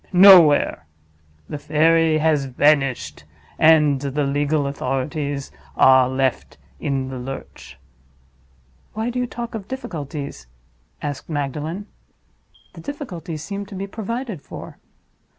[0.11, 0.87] Nowhere.
[1.47, 3.23] The fairy has vanished;
[3.59, 7.77] and the legal authorities are left in the lurch."
[8.93, 10.47] "Why do you talk of difficulties?"
[11.03, 11.85] asked Magdalen.
[12.73, 14.79] "The difficulties seem to be provided for."